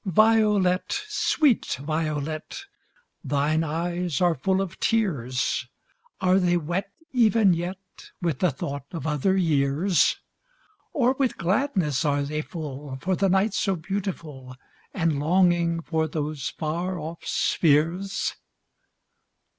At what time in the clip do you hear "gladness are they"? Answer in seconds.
11.37-12.41